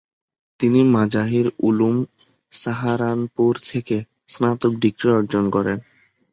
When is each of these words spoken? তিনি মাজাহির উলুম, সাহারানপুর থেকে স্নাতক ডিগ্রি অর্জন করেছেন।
তিনি 0.59 0.79
মাজাহির 0.93 1.47
উলুম, 1.59 1.95
সাহারানপুর 2.51 3.53
থেকে 3.69 3.97
স্নাতক 4.27 4.73
ডিগ্রি 4.83 5.09
অর্জন 5.11 5.43
করেছেন। 5.49 5.79